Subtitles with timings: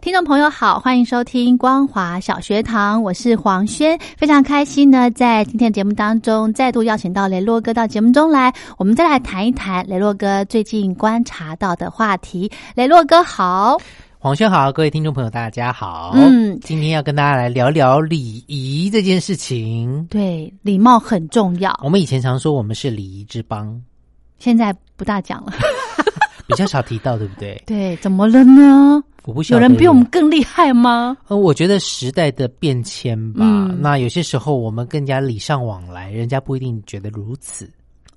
[0.00, 12.50] 听众朋友好，欢迎收听光华小学堂，我是黄轩，非常开心呢，在今天的节目当中再度邀请到雷洛哥到节目中来，我们再来谈一谈雷洛哥最近观察到的话题。
[12.74, 13.76] 雷洛哥好，
[14.18, 20.06] 黄轩好，各位听众朋友大家好，嗯今天要跟大家来聊聊礼仪这件事情。
[20.08, 23.78] 对，礼貌很重要，我们以前常说我们是礼仪之邦，
[24.38, 25.52] 现在不大讲了。
[26.48, 27.62] 比较少提到，对不对？
[27.64, 29.00] 对，怎么了呢？
[29.24, 31.16] 我不晓得有人比我们更厉害吗？
[31.28, 37.70] 呃，我觉得时代的变迁吧，嗯那有些时候我们更加礼尚往来，人家不一定觉得如此。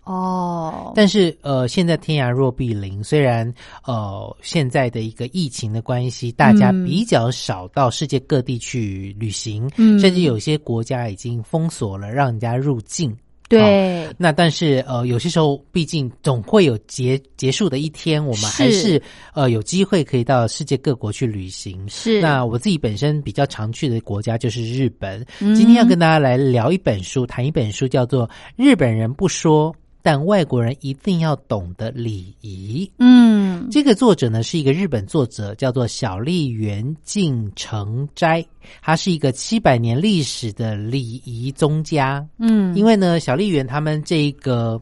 [0.05, 3.53] 哦，但是呃，现在天涯若比邻，虽然
[3.85, 13.15] 呃现在的一个疫情的关系，大家嗯比较少到世界各地去旅行，嗯甚至有些国家已经封锁了，让人家入境。
[13.57, 19.01] 对，那但是呃，有些时候毕竟总会有结结束的一天，我们还是是
[19.33, 21.87] 呃有机会可以到世界各国去旅行。
[21.87, 25.25] 是那我自己本身比较常去的国家就是日本。
[25.39, 32.85] 嗯今天要跟大家来聊一本书，谈一本书，叫做《日本人不说，但外国人一定要懂得礼仪》。
[32.99, 38.45] 嗯，这个作者呢是一个日本作者，叫做小笠原敬成斋，
[38.81, 42.27] 他是一个七百年历史的礼仪宗家。
[42.37, 44.79] 嗯，因为呢，小笠原他们这一个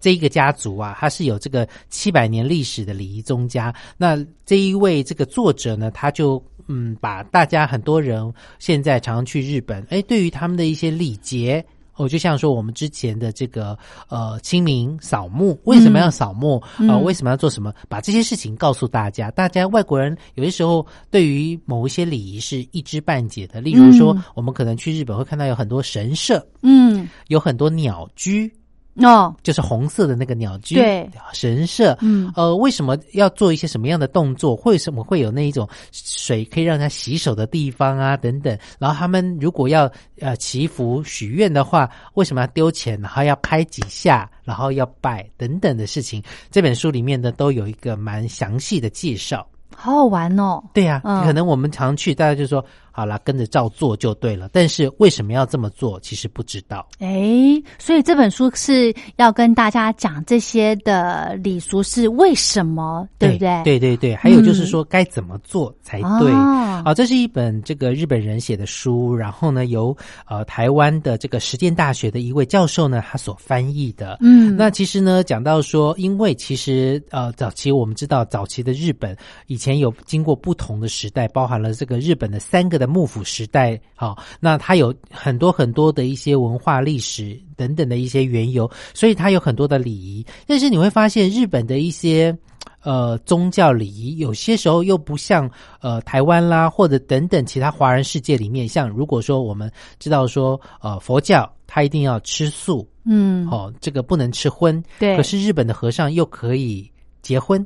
[0.00, 3.72] 这一个家族啊，他是有这个七百年历史的礼仪宗家。
[3.96, 11.64] 那这一位这个作者呢，他就嗯，把大家很多人现在常常去日本，哎，对于他们的一些礼节。
[11.96, 13.76] 哦，就像说我们之前的这个
[14.08, 16.62] 呃清明扫墓，为什么要扫墓？
[16.78, 17.72] 嗯呃，为什么要做什么？
[17.88, 19.30] 把这些事情告诉大家。
[19.30, 28.52] 大家外国人有些时候对于某一些礼仪是一知半解的，例如说，嗯我们可能去日本会看到有很多神社，嗯，有很多鸟居，
[28.96, 31.96] 哦，就是红色的那个鸟居，对，神社。
[32.00, 34.54] 嗯，呃，为什么要做一些什么样的动作？
[34.64, 38.16] 为什么会有那一种水可以让他洗手的地方啊？
[38.16, 38.56] 等等。
[38.78, 39.90] 然后他们如果要
[40.20, 43.00] 呃祈福许愿的话，为什么要丢钱？
[43.00, 49.44] 然后要拍几下，然后要拜等等的事情，这本书里面呢都有一个蛮详细的介绍。
[49.76, 50.62] 好好玩哦。
[50.72, 52.64] 对呀、嗯可能我们常去，大家就说
[52.96, 54.48] 好啦，跟着照做就对了。
[54.52, 56.86] 但是为什么要这么做，其实不知道。
[57.00, 63.48] 哎，所以这本书是要跟大家讲这些的礼俗是为什么，对不对？
[63.48, 66.30] 嗯对对对，还有就是说该怎么做才对。
[66.30, 74.18] 啊啊，这是一本这个日本人写的书，然后呢，由呃台湾的这个实践大学的一位教授呢，他所翻译的。
[74.20, 79.16] 嗯，那其实呢，讲到说，因为其实呃，早期我们知道，早期的日本
[79.46, 90.24] 以前有经过不同的时代，包含了这个日本的三个的幕府时代，好、那它有很多很多的一些文化历史等等的一些缘由，所以它有很多的礼仪。
[90.46, 92.36] 但是你会发现，日本的一些
[92.82, 95.50] 呃宗教礼仪，有些时候又不像
[95.80, 104.82] 呃台湾啦，或者等等其他华人世界里面，像如果说我们知道说呃佛教，它一定要吃素，嗯，哦，这个不能吃荤。
[104.98, 106.90] 对，可是日本的和尚又可以
[107.22, 107.64] 结婚，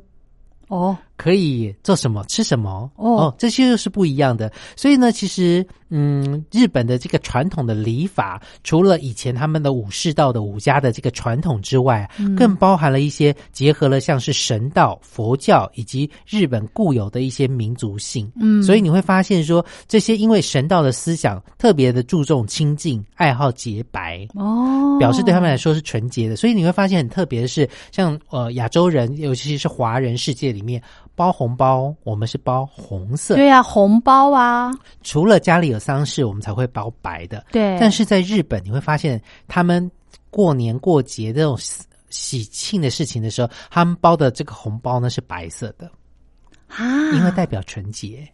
[0.67, 2.89] 哦，可以做什么吃什么。
[2.95, 3.35] 哦。
[3.37, 4.49] 这些又是不一样的。
[4.77, 12.37] 所以呢，其实嗯，日本的这个传统的礼法，除了以前他们的武士道的武家的这个传统之外，嗯。
[12.37, 18.31] 更包含了一些结合了像是神道、佛教以及日本固有的一些民族性。
[18.39, 30.81] 嗯，所以你会发现说，这些因为神道的思想特别的注重清净，爱好洁白，哦，表示对他们来说是纯洁的，所以你会发现很特别的是，像呃亚洲人，尤其是华人世界里面
[31.19, 34.71] 包红包，我们是包红色，对啊，红包啊，
[35.03, 37.45] 除了家里有丧事，我们才会包白的。
[37.51, 39.91] 对，但是在日本，你会发现他们
[40.29, 45.91] 过年过节这种喜喜庆的事情的时候，他们包的这个红包呢是白色的，
[46.69, 48.25] 啊，因为代表纯洁。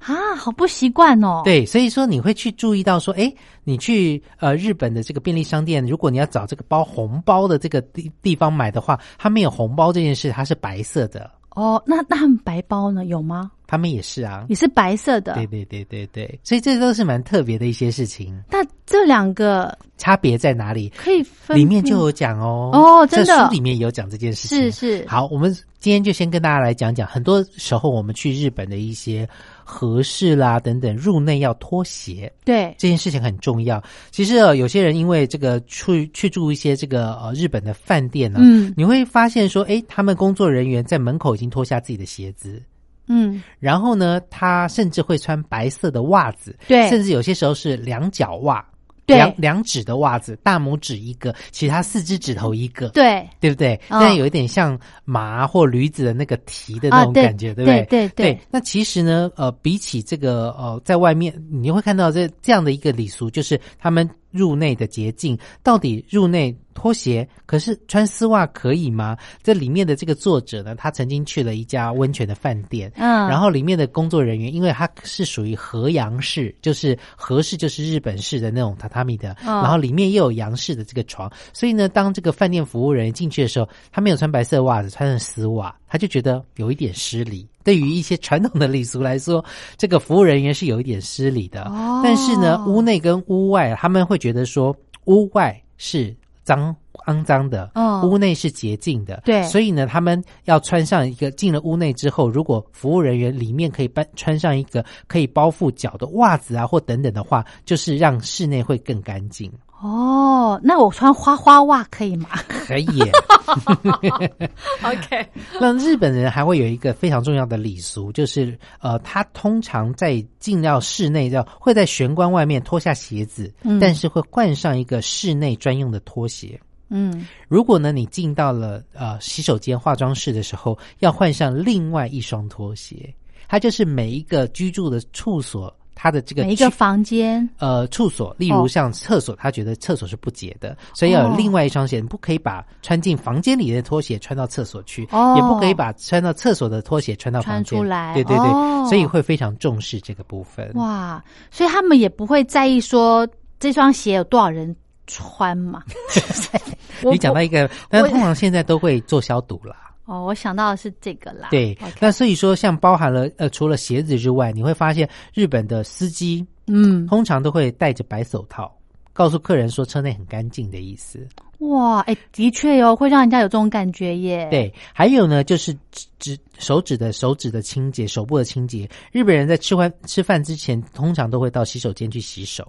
[0.00, 3.32] 啊，好不习惯哦。，对，所以说你会去注意到说，哎，
[3.64, 13.04] 你去呃日本的这个便利商店，如果你要找这个包红包的这个地地方买的话，它没有红包这件事，它是白色的，哦，那那他们白包呢？
[13.04, 13.50] 有吗？
[13.66, 14.46] 他们也是啊。
[14.48, 15.34] 也是白色的。
[15.34, 18.40] 对对对对对，所以这都是蛮特别的一些事情。
[18.50, 20.88] 那这两个差别在哪里？
[20.96, 22.70] 可以分里面就有讲哦。
[22.72, 24.58] 哦真的这书里面有讲这件事情。
[24.58, 29.28] 是是好，我们今天就先跟大家来讲讲，很多时候我们去日本的一些
[29.70, 32.30] 合适啦等等，入内要脱鞋。
[32.44, 32.74] 对。
[32.76, 33.80] 这件事情很重要。
[34.10, 38.74] 其实呃，有些人因为这个去去住一些这个呃日本的饭店呢、嗯。
[38.76, 42.60] 你会发现说，哎，他们工作人员在门口已经脱下自己的鞋子。
[43.06, 43.42] 嗯。
[43.58, 46.88] 然后呢，他甚至会穿白色的袜子，对。
[46.88, 48.69] 甚至有些时候是两脚袜，对
[49.16, 53.74] 两两指的袜子，大拇指一个，其他四只指头一个，对对不对？
[53.88, 57.84] 哦但有一点像麻或驴子的那个蹄的那种感觉，对不对？
[57.84, 69.16] 对对对那其实呢，呃，比起这个呃，在外面你会看到这这样的一个礼俗，就是他们入内的捷径，到底入内拖鞋，可是穿丝袜可以吗？
[69.42, 87.48] 这里面的这个作者呢，他曾经去了一家温泉的饭店，嗯，然后里面的工作人员，因为他是属于和洋式，就是和式就是日本式的那种榻榻米的，嗯然后里面又有洋式的这个床，所以呢，当这个饭店服务人员进去的时候，他没有穿白色袜子，穿着丝袜，他就觉得有一点失礼。
[87.62, 89.44] 对于一些传统的礼俗来说，
[89.76, 91.64] 这个服务人员是有一点失礼的。
[91.64, 94.74] 哦但是呢，屋内跟屋外，他们会觉得说，
[95.04, 96.16] 屋外是
[96.50, 96.74] 脏
[97.06, 98.04] 肮脏的，哦。
[98.04, 99.40] 屋内是洁净的，对。
[99.44, 109.52] 所以呢，他们要穿上一个进了屋内之后，如果服务人员里面可以搬穿上一个可以包覆脚的袜子啊，或等等的话，就是让室内会更干净。
[109.82, 113.10] 哦，那我穿花花袜可以吗可以耶。
[114.84, 115.26] OK，
[115.58, 126.60] 那日本人还会有一个非常重要的礼俗，就是呃，他通常在进到室内，要会在玄关外面脱下鞋子，嗯但是会换上一个室内专用的拖鞋。
[126.90, 133.14] 嗯，如果呢，你进到了呃洗手间、化妆室的时候，要换上另外一双拖鞋。
[133.48, 137.46] 它就是每一个居住的处所，它的这个每一个房间。
[137.58, 141.34] 呃处所，例如哦像厕所，他觉得厕所是不洁的，所以要有哦。
[141.36, 145.34] 另外一双鞋，你不可以把穿进房间里的拖鞋穿到厕所去，哦。
[145.36, 147.78] 也不可以把穿到厕所的拖鞋穿到房间。
[147.78, 148.14] 出来。
[148.14, 148.86] 对对对，哦。
[148.88, 150.70] 所以会非常重视这个部分。
[150.76, 154.74] 哇，所以他们也不会在意说这双鞋有多少人
[155.06, 155.82] 穿嘛。
[157.04, 159.89] 我你讲到一个，但通常现在都会做消毒啦。
[160.10, 161.50] 哦，我想到的是这个啦。
[161.52, 168.76] 对那所以说，像包含了呃，除了鞋子之外，你会发现日本的司机嗯，通常都会戴着白手套，
[169.12, 171.24] 告诉客人说车内很干净的意思。
[171.58, 178.88] 哇，哎，的确哟，会让人家有这种感觉耶。，对，还有呢，就是指指手指的手指的清洁，手部的清洁。
[179.12, 182.66] 日本人在吃完吃饭之前，通常都会到洗手间去洗手。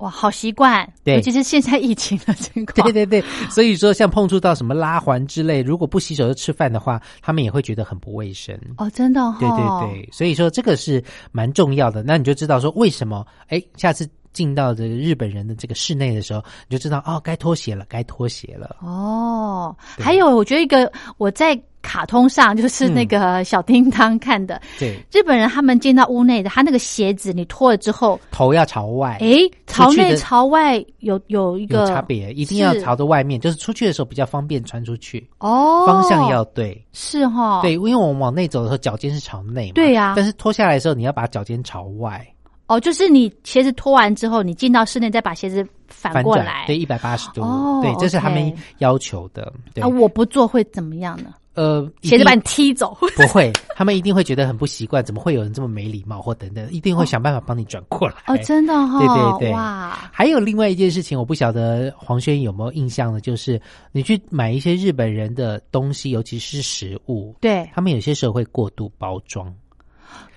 [0.00, 0.86] 哇，好习惯。
[1.04, 2.84] 对尤其是现在疫情的情况。
[2.92, 8.58] 对对对，所以说像碰触到什么拉环之类，如果不洗手就吃饭的话，他们也会觉得很不卫生。
[8.76, 11.02] 哦，真的哈、对对对，所以说这个是
[11.32, 12.02] 蛮重要的。
[12.02, 18.76] 那你就知道说为什么，哎，下次进到这个日本人的这个室内的时候，你就知道哦，该脱鞋了，该脱鞋了。
[18.80, 29.16] 哦，还有，我觉得一个我在卡通上就是嗯那个小叮当看的，对，日本人他们进到屋内的，他那个鞋子你脱了之后，头要朝外。
[29.20, 36.84] 诶，朝内朝外有有一个有差别，一定要朝着外面，就是出去的时候比较方便穿出去，哦，方向要对。
[36.92, 39.72] 是哈，对，因为我们往内走的时候，脚尖是朝内嘛。
[39.74, 42.26] 对呀但是脱下来的时候，你要把脚尖朝外，
[42.66, 47.42] 哦，就是你鞋子脱完之后，你进到室内再把鞋子反过来，对，一百八十度。
[47.42, 49.52] 哦对，这是他们要求的。
[49.74, 51.32] 对，啊，我不做会怎么样呢？
[51.54, 52.96] 呃，鞋子把你踢走。
[53.16, 58.14] 不会，他们一定会觉得很不习惯，怎么会有人这么没礼貌或等等，一定会想办法帮你转过来。
[58.28, 59.52] 哦，真的哈、对对对。
[59.52, 69.52] 哇，还有另外一件事情，我不晓得黄轩有没有印象的，就是你去买一些日本人的东西，尤其是食物，对，他们有些时候会过度包装，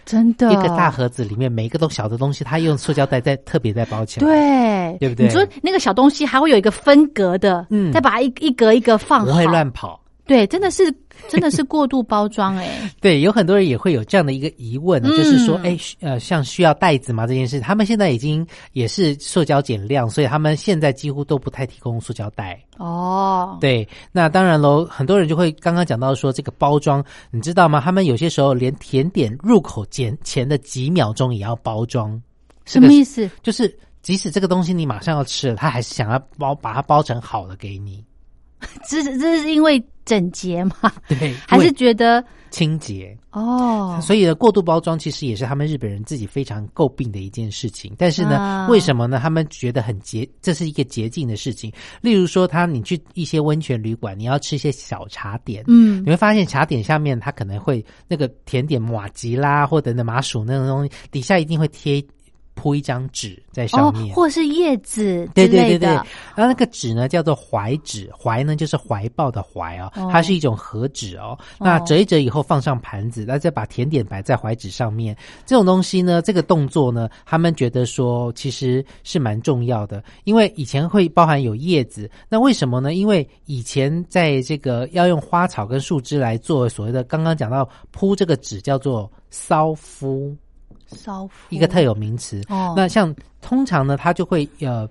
[0.06, 0.52] 真的。
[0.52, 5.28] 一个大盒子里面每一个都小的东西，他用塑胶袋再特别再包起来。，对，对不对？
[5.28, 7.94] 你说那个小东西还会有一个分隔的，嗯。
[7.94, 10.02] 再把它一一格一格放好，不会乱跑。
[10.26, 10.84] 对，真的是
[11.28, 17.28] 真的是过度包装哎、 对，有很多人也会有这样的一个疑问，嗯就是说，哎，需呃，像需要袋子吗？
[17.28, 22.58] 这件事，他们现在已经也是塑胶减量，所以他们现在几乎都不太提供塑胶袋。
[22.78, 27.82] 哦，对，那当然喽，很多人就会刚刚讲到说这个包装，你知道吗？
[27.82, 32.22] 他们有些时候连甜点入口前前的几秒钟也要包装，
[32.64, 33.30] 什么意思？
[33.42, 38.04] 就是即使这个东西你马上要吃了，他还是想要包把它包成好的给你。
[38.90, 40.76] 这是这是因为整洁嘛？
[41.08, 43.18] 对，还是觉得清洁。
[43.32, 44.00] 哦？
[44.02, 47.92] 所以呢，过度包装其实也是他们日本人自己非常诟病的一件事情。
[47.98, 49.20] 但是呢，啊为什么呢？
[49.20, 51.72] 他们觉得很洁，这是一个洁净的事情。
[52.02, 62.04] 例如说，他你去一些温泉旅馆，你要吃一些小茶点，嗯你会发现茶点下面它可能会那个甜点马吉啦，或者那麻薯那种东西，底下一定会贴
[62.56, 66.06] 铺一张纸在上哦面。，或是叶子之对对对对，然
[66.38, 71.38] 后那个纸呢叫做怀纸，怀呢就是怀抱的怀哦，哦它是一种和纸哦。
[71.60, 82.94] 那折一折以后放上盘子，那再把甜点摆在怀纸上面，这种东西呢，这个动作呢，他们觉得说其实是蛮重要的，因为以前会包含有叶子，那为什么呢？
[82.94, 90.36] 因为以前在这个要用花草跟树枝来做所谓的刚刚讲到铺这个纸叫做骚敷。
[91.50, 92.42] 一个特有名词。
[92.50, 94.90] 哦那像通常呢，它就会呃。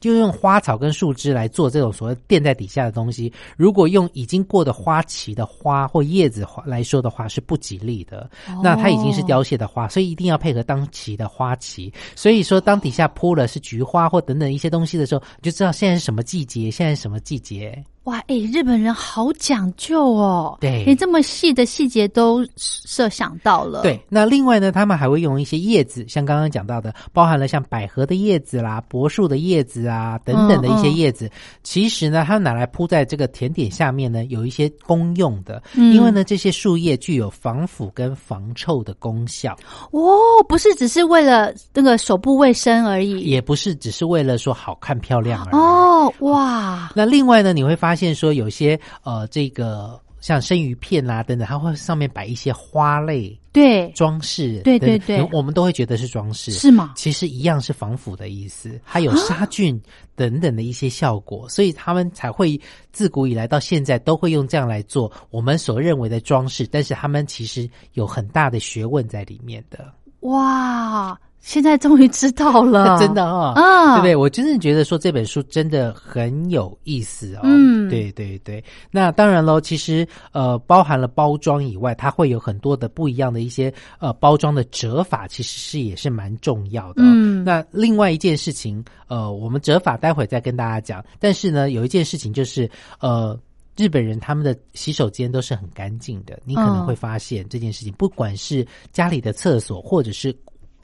[0.00, 3.30] 就用花草跟树枝来做这种所谓垫在底下的东西。
[3.54, 8.30] 如果用已经过的花期的花或叶子花来说的话，是不吉利的。
[8.62, 11.92] 那它已经是凋谢的花，所以一定要配合当期的花期。
[12.16, 17.84] 所以说，当底下铺了是菊花或等等一些东西的时候，你就知道现在是什么季节，现在是什么季节。
[18.04, 23.82] 哇，哎、日本人好讲究哦，对连这么细的细节都设想到了。
[23.82, 31.30] 对，那另外呢，他们还会用一些叶子，像刚刚讲到的，包含了像百合的叶子啦、柏树的叶子啊等等的一些嗯嗯叶子。
[31.62, 39.54] 其实呢，它拿来铺在这个甜点下面呢，有一些功用的，嗯因为呢，这些树叶具有防腐跟防臭的功效，
[39.90, 40.10] 哦，
[40.48, 43.20] 不是只是为了那个手部卫生而已。
[43.20, 45.54] 也不是只是为了说好看漂亮而已。
[45.54, 55.26] 哦，哇，那另外呢，你会发现说有些呃，这个像生鱼片啦、等等，它会上面摆一些花类对，装饰，对对对？
[55.32, 56.92] 我们都会觉得是装饰，是吗？
[56.94, 59.80] 其实一样是防腐的意思，还有杀菌
[60.14, 62.60] 等等的一些效果，所以他们才会
[62.92, 74.14] 自古以来到现在都会用这样来做我们所认为的装饰，但是他们其实有很大的学问在里面的，哇，现在终于知道了， 真的哈、啊，对不对？
[74.14, 77.40] 我真的觉得说这本书真的很有意思哦。
[77.44, 78.62] 嗯对对对。
[78.90, 87.06] 那当然喽，其实呃，包含了包装以外，它会有很多的不一样的一些呃包装的折法，其实是也是蛮重要的、哦。
[87.06, 91.04] 嗯那另外一件事情，呃，我们折法待会再跟大家讲。
[91.18, 92.70] 但是呢，有一件事情就是
[93.00, 93.38] 呃。
[93.76, 100.36] 日本人他们的洗手间都是很干净的，你可能嗯会发现这件事情，不管是家里的厕所或者是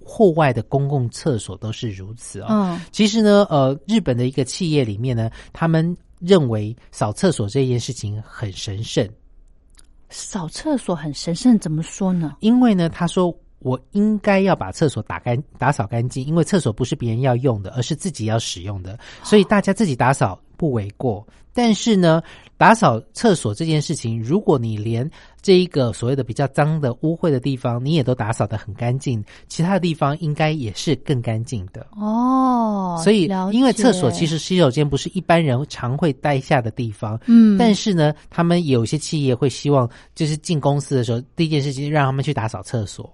[0.07, 2.47] 户外的公共厕所都是如此哦。
[2.49, 9.07] 嗯其实呢，呃，日本的一个企业里面呢，他们认为扫厕所这件事情很神圣，
[10.09, 12.37] 扫厕所很神圣，怎么说呢？
[12.41, 13.37] 因为呢，他说
[13.67, 21.27] 我应该要把厕所打干打扫干净，因为厕所不是别人要用的，而是自己要使用的，所以大家自己打扫不为过。
[21.53, 22.23] 但是呢，
[22.57, 25.11] 打扫厕所这件事情，如果你连
[25.43, 31.85] 这一个所谓的比较脏的污秽的地方，你也都打扫得很干净，其他的地方应该也是更干净的。
[31.97, 43.11] 哦，所以，因为厕所其实洗手间不是一般人常会待下的地方，嗯，但是呢，他们有些企业会希望，就是进公司的时候，第一件事情让他们去打扫厕所。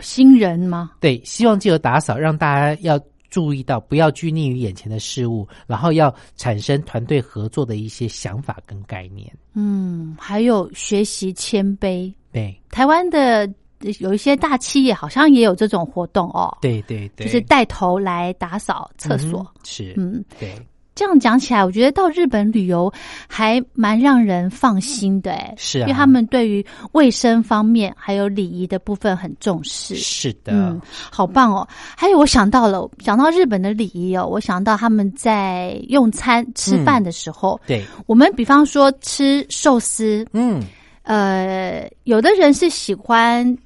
[0.00, 0.92] 新人吗？
[1.00, 9.32] 对，希望借由打扫，让大家要注意到，不要拘泥于眼前的事物，然后要产生团队合作的一些想法跟概念。
[9.54, 12.12] 嗯，还有学习谦卑。
[12.32, 13.48] 对，台湾的
[13.80, 19.40] 呃有一些大企业好像也有这种活动哦，对对对，就是带头来打扫厕所。
[19.40, 20.54] 嗯是，嗯，对，
[21.00, 22.92] 这样讲起来，我觉得到日本旅游
[23.26, 29.96] 还蛮让人放心的，哎，是啊因为他们对于卫生方面还有礼仪的部分很重视。
[29.96, 30.78] 是的，嗯，
[31.10, 31.66] 好棒哦！
[31.96, 40.62] 还有，我想到了，想到日本的礼仪哦，我想到他们在用餐吃饭的时候，对，我们比方说吃寿司，嗯，
[41.04, 43.56] 呃，有的人是喜欢，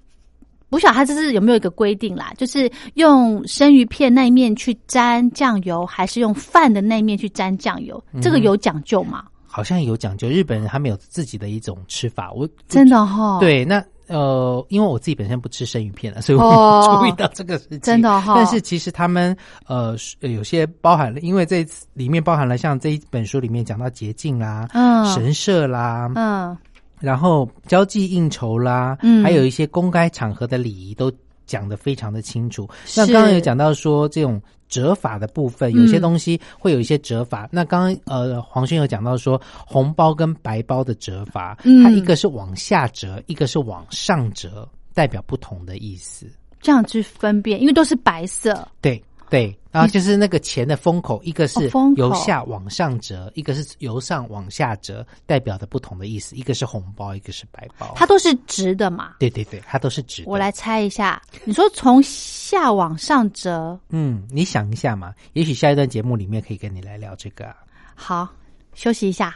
[0.75, 8.02] 不晓得他这是有没有一个规定啦，就是用生鱼片那一面去沾酱油，还是用饭的那一面去沾酱油？
[8.21, 9.23] 这个有讲究吗？
[9.47, 17.81] 好像有讲究，日本人他们有自己的一种吃法，我真的哈、哦，，对，那呃，因为我自己本身不吃生鱼片了，所以我哦没有注意到这个事情。
[17.81, 19.35] 真的哈但是其实他们
[19.69, 26.57] 呃有些包含了，因为这里面包含了像这一本书里面讲到捷径啦、嗯神社啦，嗯
[27.04, 31.12] 然后交际应酬啦，嗯还有一些公开场合的礼仪都
[31.46, 32.68] 讲得非常的清楚。
[32.87, 37.49] 是那刚刚有讲到说这种折法的部分，有些嗯东西会有一些折法。
[37.52, 46.26] 那刚刚呃黄轩有讲到说红包跟白包的折法，嗯它一个是往下折，一个是往上折，代表不同的意思。
[46.61, 49.02] 这样去分辨，因为都是白色，对
[49.35, 57.93] 对，然后就是那个钱的封口，一个是由下往上折，一个是由上往下折，代表的不同的意思，一个是红包，一个是白包。
[57.97, 59.14] 它都是直的嘛。
[59.19, 60.31] 对对对，它都是直的。
[60.31, 67.57] 我来猜一下，你说从下往上折，嗯，你想一下嘛，也许下一段节目里面可以跟你来聊这个、啊。
[67.97, 68.29] 好，
[68.75, 69.35] 休息一下。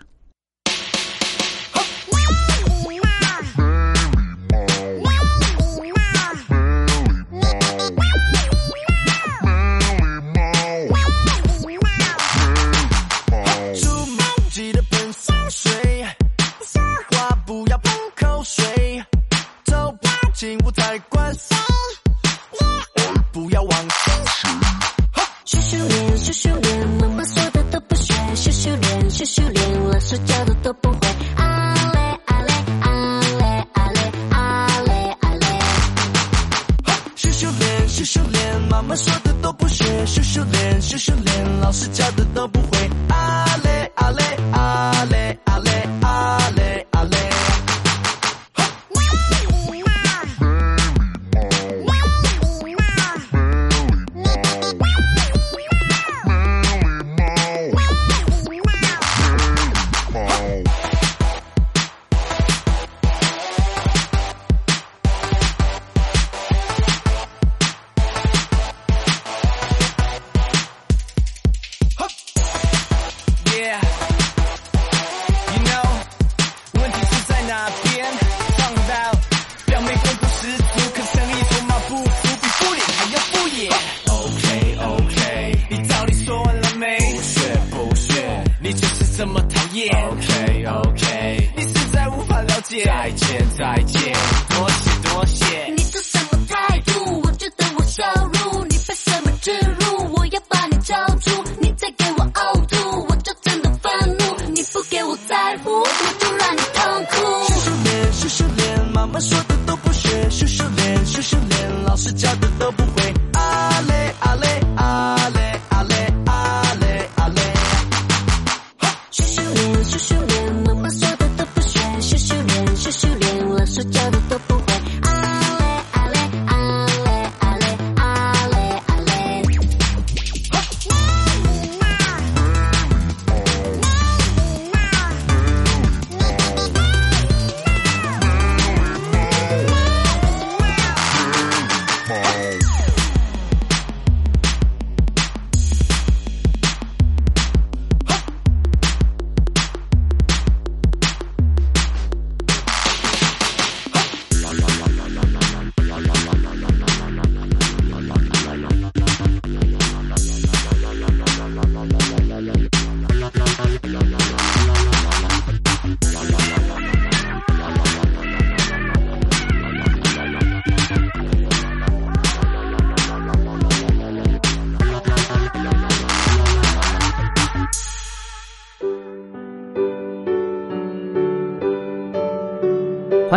[112.59, 113.08] 都不会。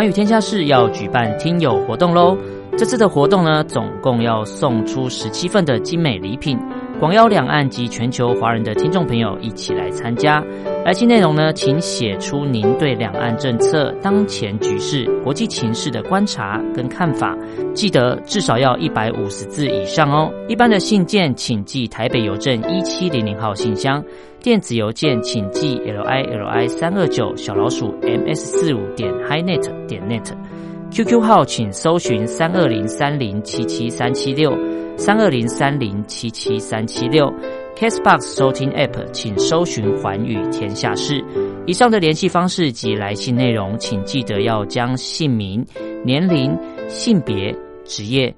[0.02, 2.36] 寰宇天下室要举办听友活动喽！
[2.76, 6.58] 这次的活动呢，总共要送出十七份的精美礼品，
[6.98, 10.42] 广邀两岸及全球华人的听众朋友一起来参加。
[10.84, 17.38] 来信内容呢，请写出您对两岸政策、当前局势、国际情势的观察跟看法，
[17.72, 20.28] 记得至少要一百五十字以上哦。
[20.48, 24.02] 一般的信件请寄台北邮政一七零零号信箱。
[24.42, 34.52] 电子邮件请寄 l i l i 三二九小老鼠 m s 四五点 highnet 点 net，QQ 号请搜寻三二零三零七七三七六
[34.96, 37.32] 三二零三零七七三七六
[37.76, 41.24] ，Castbox 收听 App 请搜寻环宇天下事。
[41.64, 45.64] 以上的联系方式及来信内容，请记得要将姓名、
[46.04, 48.34] 年龄、性别、职业、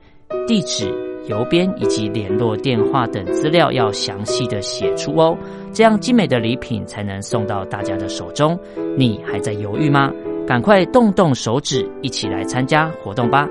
[0.46, 1.14] 地址。
[1.26, 5.34] 邮编以及联络电话等资料要详细的写出哦，
[5.74, 8.56] 这样精美的礼品才能送到大家的手中。
[8.96, 10.12] 你还在犹豫吗？
[10.46, 13.48] 赶快动动手指，一起来参加活动吧！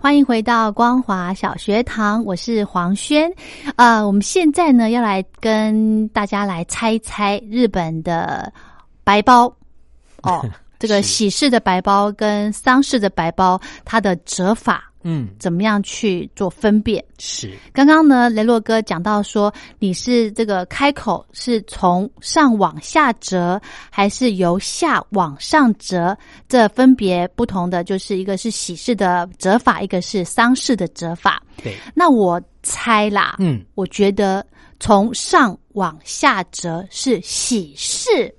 [0.00, 3.32] 欢迎回到光华小学堂，我是黄轩。
[3.76, 8.52] 呃，我们现在呢要来跟大家来猜猜日本的
[9.04, 9.44] 白包
[10.22, 10.44] 哦。
[10.80, 17.04] 这个喜事的白包跟丧事的白包，它的折法嗯，怎么样去做分辨。
[17.18, 23.60] 是刚刚呢，雷洛哥讲到说，你是这个开口是从上往下折，
[23.90, 26.16] 还是由下往上折？
[26.48, 31.42] 这分别不同的，就是一个是喜事的折法，一个是丧事的折法。
[31.62, 34.44] 对，那我猜啦，嗯，我觉得
[34.78, 38.34] 从上往下折是喜事，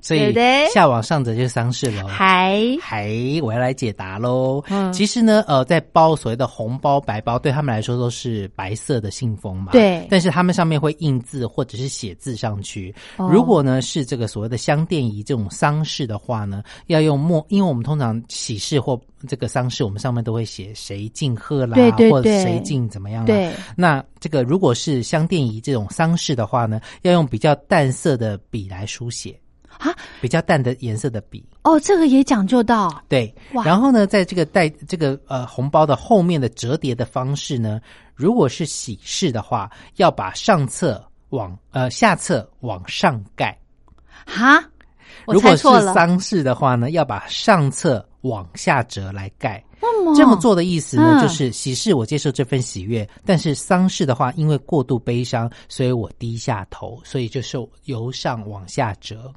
[0.00, 0.34] 所以
[0.72, 2.06] 下往上者就是丧事喽。
[2.06, 3.10] 还还
[3.42, 4.62] 我要来解答喽。
[4.68, 9.72] 嗯其实呢，呃，在包所谓的红包、白包，对他们来说都是白色的信封嘛。
[9.72, 12.94] 对但是他们上面会印字或者是写字上去。
[13.16, 23.26] 哦如果呢是这个所谓的香电仪这种丧事的话呢，要用墨，因为我们通常喜事或这个丧事，我们上面都会写谁敬贺啦，对对对或者谁敬怎么样啦。
[23.26, 29.38] 对那这个如果是香电仪这种丧事的话呢，要用比较淡色的笔来书写。
[29.78, 33.02] 啊，比较淡的颜色的笔，哦，这个也讲究到。
[33.08, 37.80] 对哇，然后呢，在这个带这个呃红包的后面的折叠的方式呢，
[38.14, 43.54] 如果是喜事的话，要把上侧往呃下侧往上盖；
[44.26, 44.64] 哈，
[45.26, 45.62] 我如果是
[45.92, 49.62] 丧事的话呢，要把上侧往下折来盖。
[49.80, 59.32] 那么这么做的意思呢，嗯就是喜事我接受这份喜悦，但是丧事的话，因为过度悲伤，所以我低下头，所以就是由上往下折。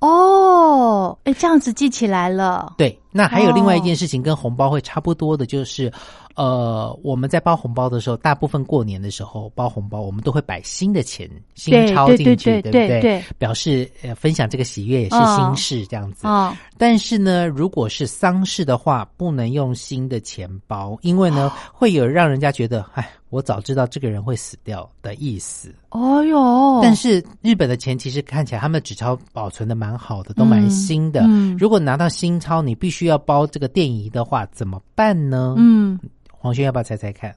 [0.00, 2.74] 哦，哎，这样子记起来了。
[2.76, 5.92] 对，那还有另外一件哦事情跟红包会差不多的，就是，
[6.36, 16.26] 呃，我们在包红包的时候，大部分过年的时候包红包，我们都会摆新的钱、新钞进去，对不对对表示呃分享这个喜悦也是哦新事这样子。
[16.26, 25.74] 哦，但是呢，如果是丧事的话，不能用新的钱包，因为呢，会有让人家觉得，哎，我早知道这个人会死掉的意思。
[25.88, 31.22] 哦哟，但是日本的钱其实看起来他们的纸钞保存的蛮好的，都蛮新的。
[31.22, 35.54] 嗯嗯如果拿到新钞，你必须要包这个电仪的话，怎么办呢？
[35.56, 35.98] 嗯，
[36.46, 37.34] 黄轩要不要猜猜看？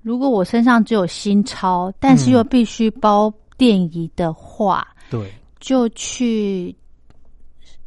[0.00, 6.74] 如果我身上只有新钞，但是又必须包电仪的话，对，就去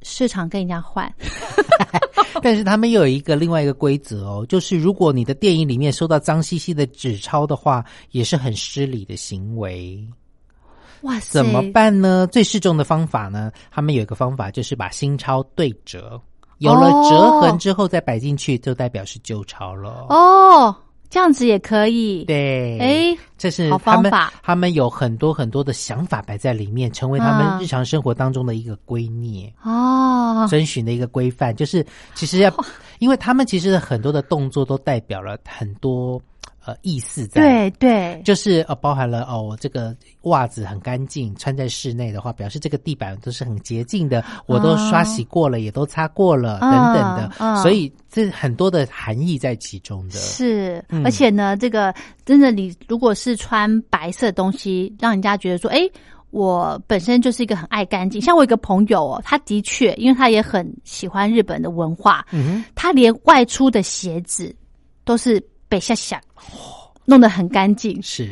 [0.03, 1.11] 市场跟人家换。
[2.43, 10.07] 但是他们又有一个另外一个规则哦，就是如果你的电影里面收到脏兮兮的纸钞的话，也是很失礼的行为。
[11.01, 11.63] 哇塞，怎么？
[11.71, 12.27] 办呢？
[12.27, 13.51] 最适中的方法呢？
[13.71, 16.21] 他们有一个方法，就是把新钞对折，
[16.59, 20.05] 有了折痕之后再摆进去，就代表是旧钞了。
[20.09, 20.75] 哦，
[21.09, 29.51] 这样子也可以。，对，哎，这是好他们方法他们有很多很多的想法摆在里面，成为他们啊日常生活当中的一个规臬。
[29.63, 31.85] 哦，遵循的一个规范，就是
[32.15, 32.51] 其实要，
[32.99, 36.21] 因为他们其实很多的动作都代表了很多
[36.65, 50.15] 呃意思在，对对，就是呃包含了哦我这个袜子很干净，穿在室内的话，表示这个地板都是很洁净的，我都刷洗过了，也都擦过了、嗯等等的，嗯所以这很多的含义在其中的。
[50.15, 51.93] 是，嗯而且呢，这个
[52.25, 55.79] 真的，你如果是穿白色东西，让人家觉得说，哎，
[56.31, 58.21] 我本身就是一个很爱干净。
[58.21, 64.55] 像我一个朋友哦，他的确，因为他也很喜欢日本的文化，嗯他连外出的鞋子
[65.03, 65.43] 都是
[65.73, 66.21] 北下下，
[67.05, 68.31] 弄得很干净，，是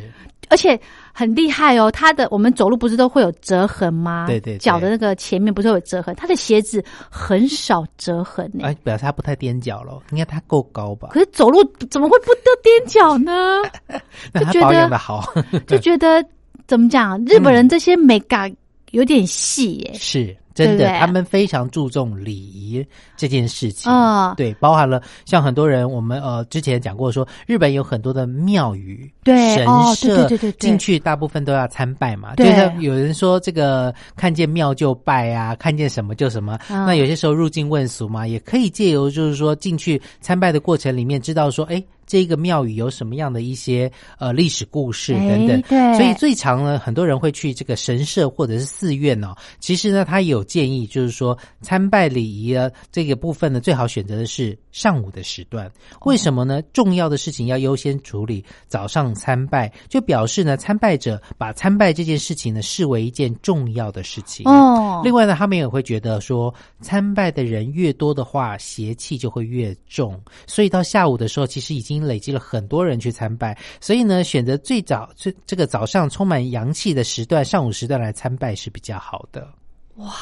[0.49, 0.79] 而且
[1.11, 1.89] 很厉害哦。
[1.89, 4.27] 他的我们走路不是都会有折痕吗？
[4.27, 11.09] 对对对脚的那个前面不是会有折痕，他的鞋子很少折痕呢、哎，表示他不太踮脚了，应该他够高吧？
[11.13, 13.59] 可是走路怎么会不得踮脚呢？
[14.31, 15.33] 那他就觉得保养的好，
[15.65, 16.23] 就觉得
[16.67, 18.55] 怎么讲，日本人这些美感
[18.91, 22.85] 有点细耶、 是真的，对对他们非常注重礼仪
[23.15, 23.91] 这件事情。
[23.91, 32.35] 嗯对，包含了像很多人，我们呃之前讲过说，日本有很多的庙宇、神对哦社，对对对进去大部分都要参拜嘛。
[32.35, 36.57] 就对是有人说这个看见庙就拜啊，看见什么就什么。
[36.69, 45.61] 嗯那有些时候入境问俗嘛，也可以借由就是说进去参拜的过程里面，知道说，哎，这个庙宇有什么样的一些呃历史故事等等哎。
[45.69, 49.33] 对所以最常呢，很多人会去这个神社或者是寺院哦。
[49.61, 55.71] 其实呢，他也有建议，就是说参拜礼仪啊这个部分呢，最好选择的是上午的时段。
[56.01, 56.61] 为什么呢？
[56.73, 64.45] 重要的事情要优先处理，早上参拜，就表示呢，参拜者把参拜这件事情呢视为一件重要的事情。
[64.45, 70.21] 哦，另外呢，他们也会觉得说，参拜的人越多的话，邪气就会越重。
[70.45, 73.57] 所以到下午的时候，其实已经累积了很多人去参拜。
[73.79, 79.47] 所以呢，选择最早最这个早上充满阳气的时段，上午时段来参拜是比较好的。
[79.95, 80.13] 哇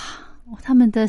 [0.63, 1.07] 他们的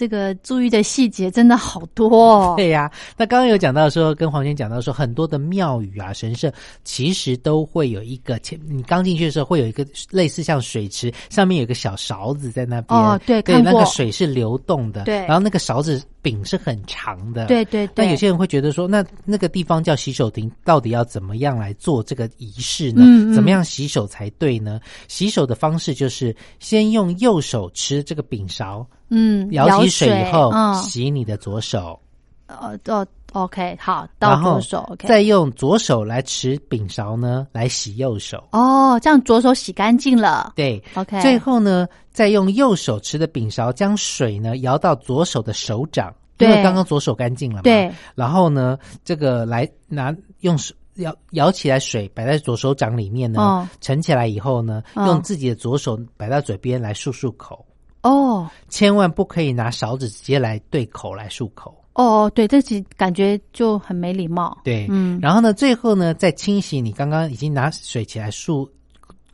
[0.00, 2.54] 这个注意的细节真的好多哦。
[2.56, 6.50] 对呀、那刚刚有讲到说，跟黄轩讲到说，很多的庙宇啊、神社
[6.84, 12.98] 其实都会有一个前，你刚进去的时候会有一个类似像水池，上面有一个小勺子在那边。
[12.98, 15.04] 哦对对，那个水是流动的。
[15.04, 17.44] 对然后那个勺子柄是很长的。
[17.44, 23.02] 对对对，那有些人会觉得说，那那个地方叫洗手亭，到底要怎么样来做这个仪式呢？
[23.04, 24.80] 嗯嗯怎么样洗手才对呢？
[25.08, 32.00] 洗手的方式就是先用右手持这个柄勺，嗯舀起水以后，嗯，洗你的左手，
[32.46, 38.42] 呃哦，OK，好，到然后左手，OK，再用左手来持柄勺呢来洗右手。
[38.52, 40.52] 哦，这样左手洗干净了。
[40.56, 47.62] 对，，OK，最后呢，再用右手持的柄勺将水呢舀到左手的手掌，因为对刚刚左手干净了嘛。
[47.62, 53.68] 对，然后呢，这个来拿用手舀舀起来水摆在左手掌里面呢，哦。
[53.80, 57.64] 盛起来以后呢，嗯用自己的左手摆到嘴边来漱漱口，
[58.02, 61.76] 哦千万不可以拿勺子直接来对口来漱口。
[61.94, 68.66] 哦，对，这其感觉就很没礼貌，对，嗯然后呢，最后呢，再清洗你刚刚已经拿水起来漱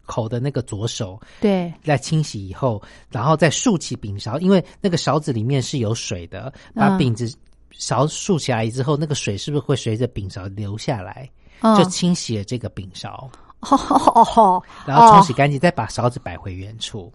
[0.04, 7.32] 口的那个左手，对，在清洗以后，然后再竖起柄勺，因为那个勺子里面是有水的，把嗯柄子
[7.70, 11.28] 勺竖起来之后，那个水是不是会随着柄勺流下来？
[11.60, 17.12] 嗯就清洗了这个柄勺，哦，然后冲洗干净，再把勺子摆回原处。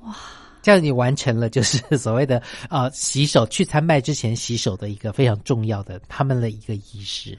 [0.00, 0.16] 哇！
[0.62, 7.36] 这样你完成了就是 所谓的呃洗手去参拜之前洗手的一个非常重要的他们的一个仪式，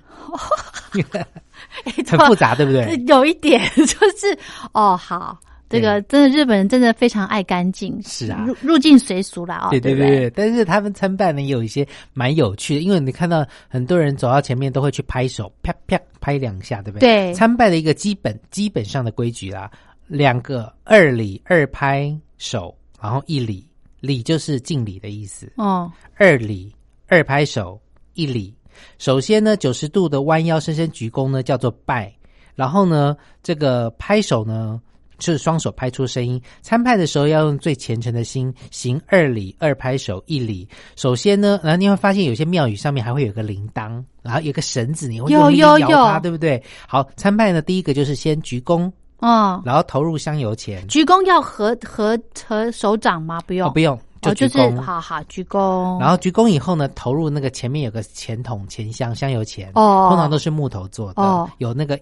[2.07, 2.95] 很复杂，对不对？
[3.07, 4.37] 有一点就是
[4.73, 5.37] 哦，好，
[5.69, 8.43] 这个真的日本人真的非常爱干净，是啊。
[8.45, 10.29] 入入境随俗啦，哦，对对对对？
[10.29, 17.27] 对，但是他们参拜呢也有一些蛮有趣的，因为你看到很多人走到前面都会去拍手，啪啪拍两下，对不对？
[17.27, 17.33] 对。
[17.33, 19.71] 参拜的一个基本基本上的规矩啦，
[20.07, 23.67] 两个二礼二拍手，然后一礼，
[23.99, 26.73] 礼就是敬礼的意思，哦，二礼
[27.07, 27.81] 二拍手
[28.13, 28.53] 一礼。
[28.97, 32.13] 首先呢，九十度的弯腰深深鞠躬呢叫做拜，
[32.55, 34.81] 然后呢，这个拍手呢
[35.19, 36.41] 是双手拍出声音。
[36.61, 40.67] 参拜的时候要用最虔诚的心行二礼二拍手一礼。
[40.95, 46.63] 首先呢，然后你会发现有些庙宇上面还会有个铃铛，然后有个绳子，你会用力摇它，对不对？
[46.87, 50.85] 好，参拜呢第一个就是先鞠躬，哦，然后投入香油钱。
[50.87, 53.39] 鞠躬要合合合手掌吗？
[53.47, 54.81] 不用，哦，不用，就，鞠就是躬。
[54.81, 61.99] 好好鞠躬，然后鞠躬以后呢，投入那个前面有个钱桶、钱箱、香油钱，哦通常都是木头做的，哦有那个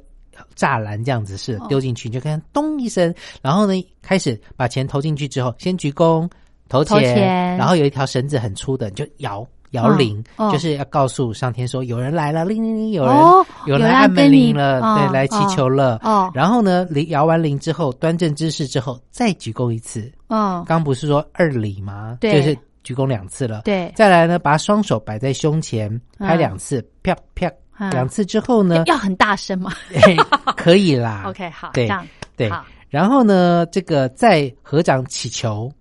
[0.55, 6.29] 栅栏这样子是哦丢进去，你就看咚一声，然后呢开始把钱投进去之后，先鞠躬
[6.69, 9.45] 投钱，投钱然后有一条绳子很粗的，你就摇。
[9.71, 15.99] 摇铃、哦就是要告诉上天说有人来了，铃铃铃，有人、哦有人按门铃了，哦对，来祈求了。
[16.03, 20.12] 哦然后呢，铃摇完铃之后，端正姿势之后，再鞠躬一次。
[20.27, 22.17] 嗯，刚不是说二礼吗？
[22.19, 23.62] 对就是鞠躬两次了。
[23.65, 30.15] 对，再来呢，把双手摆在胸前，拍两次，啪啪，嗯两次之后呢，要很大声吗嘿
[30.58, 31.23] 可以啦。
[31.29, 32.49] OK，好，对这样对，
[32.89, 35.71] 然后呢，这个再合掌祈求，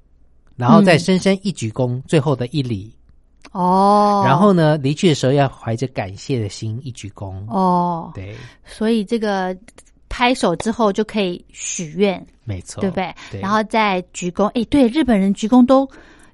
[0.57, 2.93] 然后再深深一鞠躬，最后的一礼。
[3.53, 7.35] 哦，然后呢，离去的时候要怀着感谢的心一鞠躬。
[7.49, 8.35] 哦，对，
[8.65, 9.57] 所以这个
[10.09, 13.15] 拍手之后就可以许愿，没错，对不对？
[13.31, 13.41] 对。
[13.41, 15.89] 然后再鞠躬，哎，对，日本人鞠躬都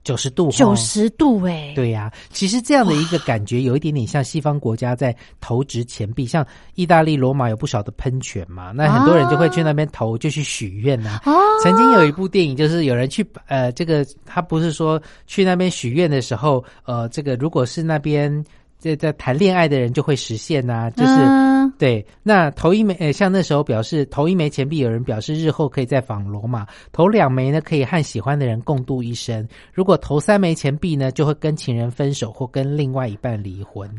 [0.05, 0.77] 九十度，九。
[0.77, 18.45] 十度，哎，对呀、其实这样的一个感觉有一点点像西方国家在投掷钱币，像意大利罗马有不少的喷泉嘛，那很多人就会去那边投，就去许愿呐、哦，曾经有一部电影，就是有人去呃，这个他不是说去那边许愿的时候，呃，这个如果是那边
[18.85, 21.13] 在在谈恋爱的人就会实现呐、就是。
[21.13, 29.49] 嗯对，那头一枚，呃，像那时候表示头一枚钱币，有人表示日后可以再访罗马；头两枚呢，可以和喜欢的人共度一生。
[29.73, 33.91] 如果头三枚钱币呢，就会跟情人分手或跟另外一半离婚。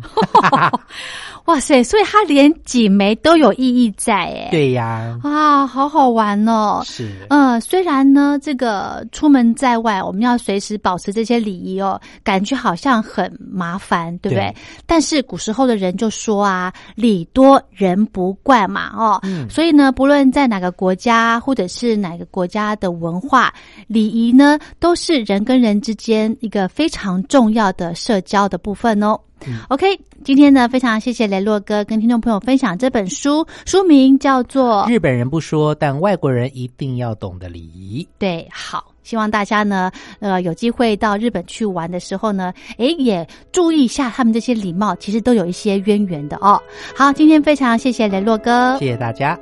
[1.45, 6.82] 哇塞，所以他连几枚都有意义在，哎，，对呀，啊，好好玩哦。
[6.86, 14.45] 是，嗯，虽然呢，这个出门在外，我们要随时保持这些礼仪哦，感觉好像很麻烦，对不对？
[14.45, 23.54] 对但是古时候的人就说啊，礼多人不怪嘛，哦，嗯所以呢，不论在哪个国家或者是哪个国家的文化，
[23.88, 29.20] 礼仪呢，都是人跟人之间一个非常重要的社交的部分哦。
[29.68, 38.08] OK，今天呢，非常谢谢雷洛哥跟听众朋友分享这本书，书名叫做日本人不说，但外国人一定要懂的礼仪。
[38.18, 46.60] 对，好，希望大家呢，呃，有机会到日本去玩的时候呢，诶，也注意一下他们这些礼貌，其实都有一些渊源的哦。
[46.96, 49.39] 好，今天非常谢谢雷洛哥，谢谢大家。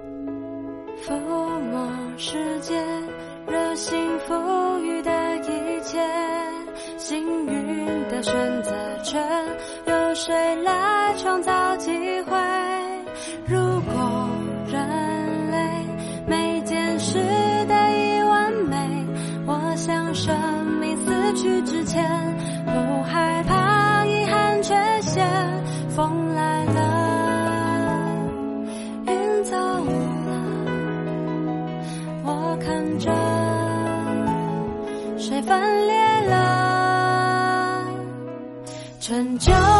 [1.08, 1.14] 抚
[1.72, 2.76] 摸世界，
[3.48, 3.98] 热心
[4.28, 4.34] 赋
[4.80, 5.98] 予的一切，
[6.98, 8.72] 幸运的选择
[9.02, 9.24] 权
[9.88, 11.90] 由谁来创造机
[12.23, 12.23] 会？
[39.40, 39.73] 좀